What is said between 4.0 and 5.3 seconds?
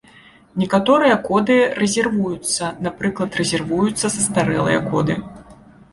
састарэлыя коды.